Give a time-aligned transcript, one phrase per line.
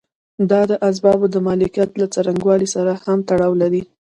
[0.49, 3.81] دا د اسبابو د مالکیت له څرنګوالي سره هم تړاو لري.